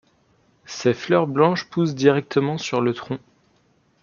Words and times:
Ses 0.65 0.95
fleurs 0.95 1.27
blanches 1.27 1.65
poussent 1.69 1.93
directement 1.93 2.57
sur 2.57 2.81
le 2.81 2.95
tronc. 2.95 3.19